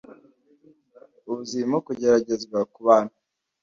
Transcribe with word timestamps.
ubu 1.29 1.41
zirimo 1.49 1.77
kugeragerezwa 1.87 2.59
ku 2.73 2.79
bantu. 2.87 3.13